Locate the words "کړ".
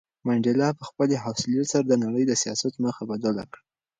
3.51-3.59